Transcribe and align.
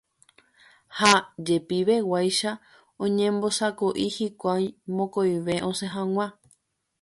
ha 0.99 1.11
jepiveguáicha 1.45 2.51
oñembosako'i 3.03 4.05
hikuái 4.15 4.65
mokõive 4.95 5.55
osẽ 5.69 5.89
hag̃ua 5.95 6.27